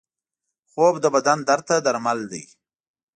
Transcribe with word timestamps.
خوب 0.71 0.95
د 1.01 1.05
بدن 1.15 1.37
درد 1.47 1.63
ته 1.69 1.75
درمل 1.85 2.19
دی 2.31 2.43